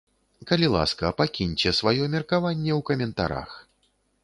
Калі 0.51 0.69
ласка, 0.75 1.11
пакіньце 1.19 1.75
сваё 1.81 2.09
меркаванне 2.15 2.73
ў 2.79 2.83
каментарах. 2.91 3.57